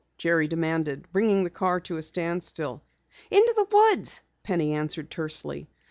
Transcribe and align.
Jerry 0.17 0.47
demanded, 0.47 1.07
bringing 1.11 1.43
the 1.43 1.51
car 1.51 1.79
to 1.81 1.97
a 1.97 2.01
standstill. 2.01 2.81
"Into 3.29 3.53
the 3.55 3.67
woods," 3.71 4.23
Penny 4.41 4.73
answered 4.73 5.11
tersely. 5.11 5.67